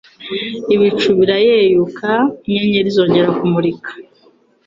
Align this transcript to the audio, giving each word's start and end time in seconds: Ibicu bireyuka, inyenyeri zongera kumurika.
Ibicu 0.75 1.09
bireyuka, 1.17 2.09
inyenyeri 2.47 2.89
zongera 2.95 3.29
kumurika. 3.37 3.91